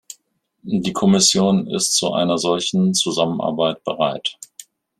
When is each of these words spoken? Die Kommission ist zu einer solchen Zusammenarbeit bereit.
Die 0.63 0.93
Kommission 0.93 1.67
ist 1.67 1.95
zu 1.95 2.11
einer 2.13 2.39
solchen 2.39 2.95
Zusammenarbeit 2.95 3.83
bereit. 3.83 4.39